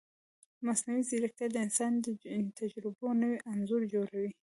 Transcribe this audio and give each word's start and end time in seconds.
مصنوعي 0.65 1.03
ځیرکتیا 1.09 1.47
د 1.51 1.55
انساني 1.65 1.99
تجربو 2.59 3.07
نوی 3.21 3.37
انځور 3.51 3.81
جوړوي. 3.93 4.31